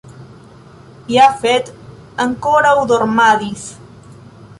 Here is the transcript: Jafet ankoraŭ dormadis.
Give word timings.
Jafet 1.15 1.69
ankoraŭ 2.25 2.73
dormadis. 2.93 3.67